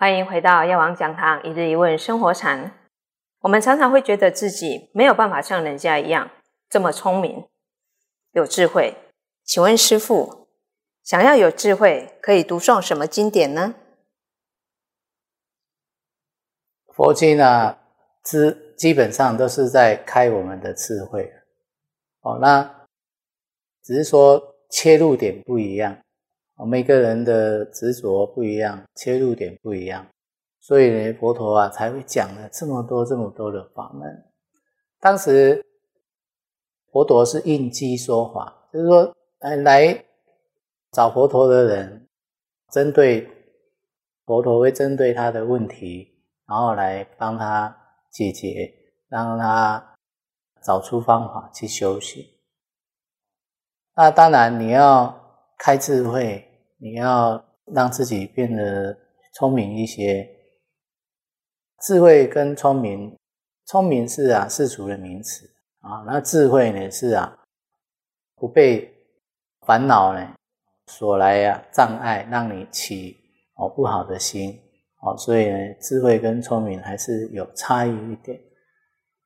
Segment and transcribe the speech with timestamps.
[0.00, 2.72] 欢迎回到药王讲堂一日一问生活禅。
[3.40, 6.30] 我们常常会觉得自己没有办法像人家一样
[6.70, 7.46] 这么聪明、
[8.32, 8.96] 有智慧。
[9.44, 10.48] 请问师父，
[11.02, 13.74] 想要有智慧，可以读诵什么经典呢？
[16.94, 17.76] 佛经呢，
[18.24, 18.38] 基
[18.78, 21.30] 基本上都是在开我们的智慧。
[22.22, 22.86] 哦，那
[23.82, 25.98] 只是说切入点不一样。
[26.64, 30.06] 每个人的执着不一样，切入点不一样，
[30.60, 34.24] 所以呢，佛陀啊才会讲了这么多、这么多的法门。
[35.00, 35.64] 当时
[36.92, 40.04] 佛陀是应机说法，就是说，哎，来
[40.92, 42.08] 找佛陀的人，
[42.70, 43.26] 针对
[44.26, 47.74] 佛陀会针对他的问题，然后来帮他
[48.10, 48.70] 解决，
[49.08, 49.94] 让他
[50.62, 52.22] 找出方法去修行。
[53.94, 56.46] 那当然，你要开智慧。
[56.82, 58.96] 你要让自己变得
[59.34, 60.26] 聪明一些，
[61.82, 63.14] 智慧跟聪明，
[63.66, 65.46] 聪明是啊世俗的名词
[65.80, 67.38] 啊，那智慧呢是啊
[68.34, 68.90] 不被
[69.66, 70.34] 烦恼呢
[70.86, 73.16] 所来呀障碍，让你起
[73.56, 74.58] 哦不好的心
[75.02, 78.40] 哦，所以呢智慧跟聪明还是有差异一点。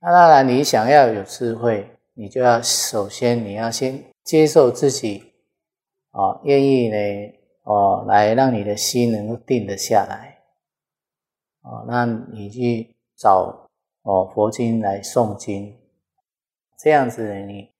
[0.00, 5.32] 那当然，你想要有智慧，你就要首先你要先接受自己
[6.12, 6.96] 啊，愿意呢。
[7.70, 10.42] 哦，来让你的心能够定得下来，
[11.60, 13.70] 哦，那你去找
[14.02, 15.78] 哦佛经来诵经，
[16.76, 17.70] 这样子呢，你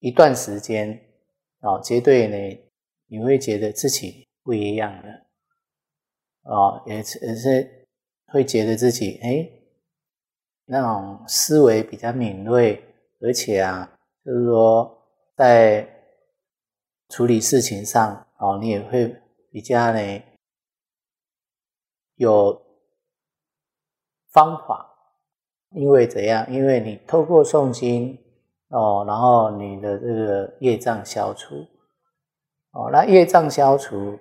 [0.00, 1.00] 一段时间
[1.60, 2.36] 哦，绝对呢，
[3.06, 5.08] 你会觉得自己不一样的，
[6.42, 7.86] 哦，也是也是
[8.26, 9.48] 会觉得自己哎，
[10.66, 12.84] 那种思维比较敏锐，
[13.20, 13.90] 而且啊，
[14.22, 15.02] 就是说
[15.34, 15.88] 在
[17.08, 19.16] 处理事情上哦，你也会。
[19.50, 20.22] 比较呢
[22.14, 22.62] 有
[24.30, 24.88] 方法，
[25.70, 26.46] 因为怎样？
[26.52, 28.16] 因为你透过诵经
[28.68, 31.66] 哦，然后你的这个业障消除
[32.70, 34.18] 哦，那业障消除，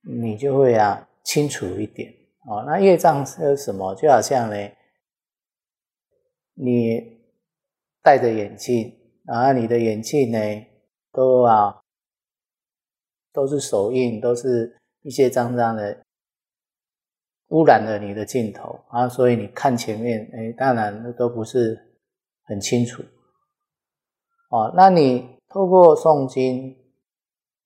[0.00, 2.10] 你就会啊清楚一点
[2.46, 2.64] 哦。
[2.66, 3.94] 那业障是什么？
[3.94, 4.56] 就好像呢，
[6.54, 7.20] 你
[8.02, 10.38] 戴着眼镜，然后你的眼镜呢
[11.12, 11.82] 都啊。
[13.36, 15.94] 都是手印，都是一些脏脏的，
[17.48, 21.78] 污染了你的镜头啊，所以你看前面，哎，当然都不是
[22.44, 23.02] 很清楚。
[24.48, 26.74] 哦，那你透过诵经，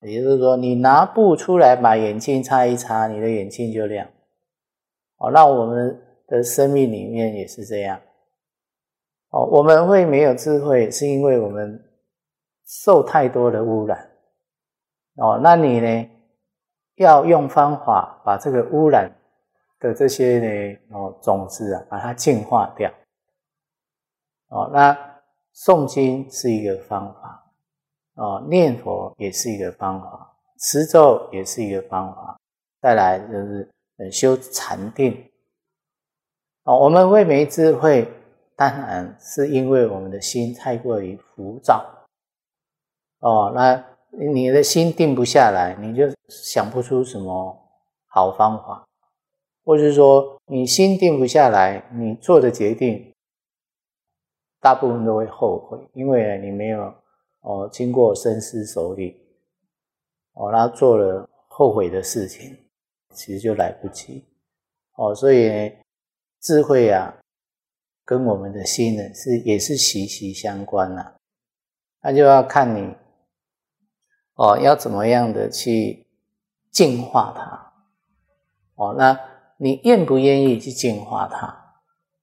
[0.00, 4.08] 也就是说，你拿布出来把眼镜擦一擦，你的眼镜就亮。
[5.18, 8.00] 哦，那我们的生命里面也是这样。
[9.28, 11.80] 哦，我们会没有智慧，是因为我们
[12.66, 14.09] 受太多的污染。
[15.16, 16.10] 哦，那你呢？
[16.96, 19.10] 要用方法把这个污染
[19.78, 22.92] 的这些呢，哦，种子啊，把它净化掉。
[24.48, 24.94] 哦，那
[25.54, 27.52] 诵经是一个方法，
[28.16, 32.38] 哦，念佛也是一个方法，持咒也是一个方法。
[32.82, 33.72] 再来就是
[34.12, 35.26] 修禅定。
[36.64, 38.06] 哦，我们会没智慧，
[38.56, 41.82] 当然是因为我们的心太过于浮躁。
[43.20, 43.89] 哦，那。
[44.12, 47.56] 你的心定不下来，你就想不出什么
[48.06, 48.84] 好方法，
[49.64, 53.14] 或者是说你心定不下来，你做的决定
[54.60, 56.92] 大部分都会后悔，因为你没有
[57.42, 59.16] 哦经过深思熟虑，
[60.34, 62.56] 哦，然后做了后悔的事情，
[63.14, 64.24] 其实就来不及
[64.96, 65.14] 哦。
[65.14, 65.72] 所以
[66.40, 67.16] 智慧啊，
[68.04, 71.14] 跟我们的心呢是也是息息相关呐，
[72.02, 72.92] 那就要看你。
[74.40, 76.06] 哦，要怎么样的去
[76.70, 77.72] 净化它？
[78.76, 79.20] 哦，那
[79.58, 81.46] 你愿不愿意去净化它？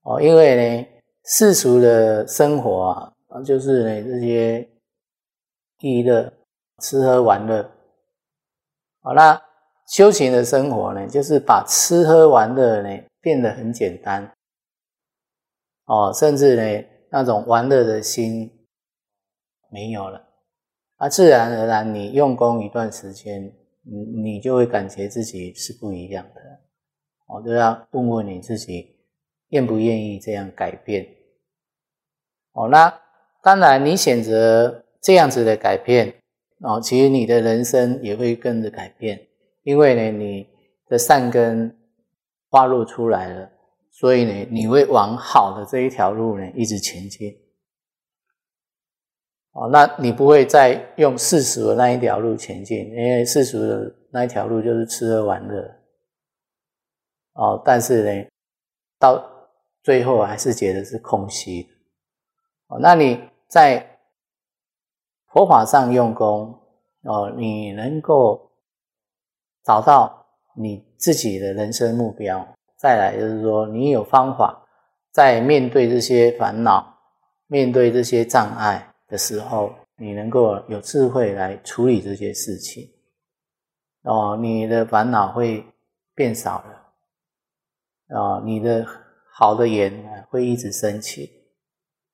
[0.02, 0.88] 哦，因为呢，
[1.26, 4.68] 世俗的生活啊，就是呢这些
[5.82, 6.34] 娱乐、
[6.80, 7.70] 吃喝玩乐。
[9.02, 9.40] 好，那
[9.88, 12.90] 修行的生活呢，就是把吃喝玩乐呢
[13.22, 14.28] 变得很简单。
[15.86, 18.52] 哦，甚至呢那种玩乐的心
[19.70, 20.27] 没有了。
[20.98, 23.52] 啊，自然而然，你用功一段时间，
[23.84, 26.42] 你你就会感觉自己是不一样的。
[27.28, 28.96] 哦，就要问问你自己，
[29.50, 31.08] 愿不愿意这样改变？
[32.54, 32.92] 哦，那
[33.44, 36.12] 当然，你选择这样子的改变，
[36.62, 39.22] 哦，其实你的人生也会跟着改变，
[39.64, 40.48] 因为呢，你
[40.88, 41.78] 的善根
[42.50, 43.48] 花露出来了，
[43.92, 47.38] 所以呢，你会往好的这一条路呢一直前进。
[49.58, 55.64] 哦，那你不会再用世俗的那一条路前进，因为世俗的那一条路就是吃喝玩乐。
[57.34, 58.28] 哦，但是呢，
[59.00, 59.20] 到
[59.82, 61.68] 最后还是觉得是空虚。
[62.68, 63.84] 哦，那你在
[65.26, 66.54] 佛法上用功
[67.06, 68.52] 哦，你能够
[69.64, 70.24] 找到
[70.56, 74.64] 你自己的人生目标，再来就是说，你有方法
[75.12, 77.00] 在面对这些烦恼、
[77.48, 82.88] 面对这些障碍的时候，你能够有智慧来处理这些事情。
[84.04, 85.66] 哦，你的烦恼会
[86.14, 88.18] 变少了。
[88.18, 88.86] 啊，你的
[89.34, 91.30] 好的缘会一直升起，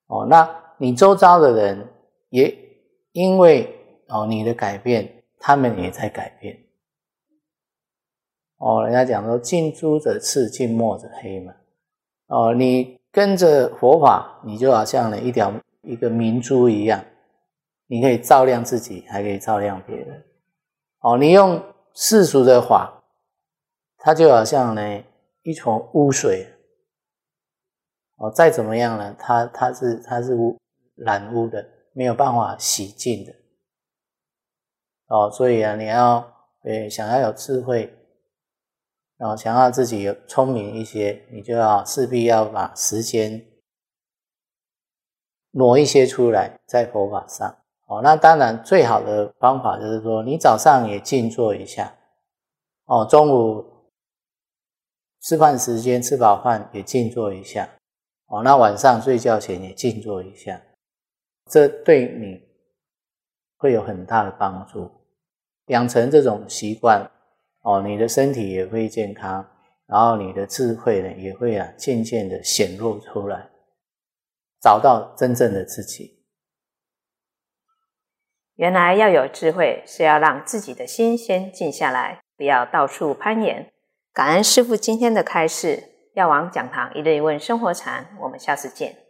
[0.08, 0.50] 哦，那
[0.80, 1.88] 你周遭的人
[2.30, 2.52] 也
[3.12, 3.72] 因为
[4.08, 6.58] 哦你的改变，他们也在改变。
[8.58, 11.54] 哦，人家讲说近朱者赤，近墨者黑嘛。
[12.26, 17.04] 哦，你跟着佛法，你就好像呢一条一个明珠一样，
[17.88, 20.24] 你可以照亮自己，还可以照亮别人。
[21.00, 21.64] 哦，你用
[21.94, 23.04] 世俗的法，
[23.98, 25.04] 它就好像呢。
[25.46, 26.48] 一桶污水，
[28.16, 29.14] 哦，再怎么样呢？
[29.20, 30.58] 它它是它是污
[30.96, 33.34] 染污的，没有办法洗净的，
[35.08, 36.26] 哦，所以啊，你要
[36.64, 37.94] 呃想要有智慧，
[39.18, 43.46] 哦，想要自己有聪明一些，你就要势必要把时间
[45.54, 47.58] 挪一些出来在佛法上，
[47.88, 51.96] 哦，那当然最好的方法就是说，你早上也静坐一下，
[52.86, 53.66] 哦，中午。
[55.26, 57.70] 吃饭时间吃饱饭也静坐一下，
[58.28, 60.62] 哦，那晚上睡觉前也静坐一下，
[61.50, 62.42] 这对你
[63.56, 64.92] 会有很大的帮助。
[65.68, 67.10] 养成这种习惯，
[67.62, 69.48] 哦，你的身体也会健康，
[69.88, 73.50] 然后你的智慧呢也会啊渐渐的显露出来，
[74.64, 76.24] 找到真正的自己。
[78.56, 83.74] 原来要有智慧，是要让自己的心先静下来，不要到处攀岩。
[84.14, 85.84] 感恩师父今天的开示，
[86.14, 89.03] 药王讲堂一对一问生活禅，我们下次见。